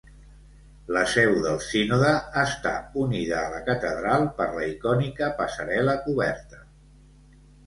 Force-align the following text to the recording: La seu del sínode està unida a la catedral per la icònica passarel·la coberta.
La 0.95 1.01
seu 1.09 1.35
del 1.43 1.59
sínode 1.65 2.13
està 2.43 2.71
unida 3.01 3.37
a 3.43 3.51
la 3.57 3.61
catedral 3.69 4.27
per 4.41 4.49
la 4.57 4.65
icònica 4.71 5.29
passarel·la 5.43 5.97
coberta. 6.09 6.65